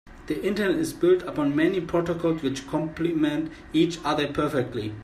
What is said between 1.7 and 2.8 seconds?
protocols which